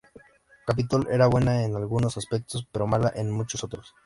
Capitol 0.65 1.07
era 1.11 1.27
buena 1.27 1.63
en 1.63 1.75
algunos 1.75 2.17
aspectos, 2.17 2.67
pero 2.71 2.87
mala 2.87 3.13
en 3.15 3.29
muchos 3.29 3.63
otros. 3.63 3.93